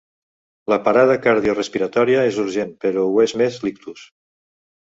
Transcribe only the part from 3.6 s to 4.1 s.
l'ictus.